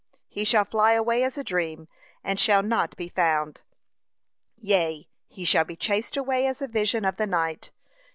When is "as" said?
1.21-1.37, 6.47-6.59